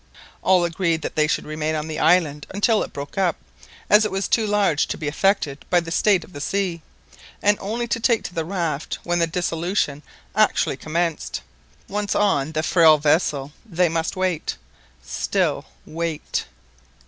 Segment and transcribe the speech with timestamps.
[0.41, 3.35] All agreed that they should remain on the island until it broke up,
[3.87, 6.81] as it was too large to be affected by the state of the sea,
[7.39, 10.01] and only take to the raft when the dissolution
[10.35, 11.41] actually commenced.
[11.87, 14.57] Once on the frail vessel, they must wait.
[15.03, 16.47] Still wait!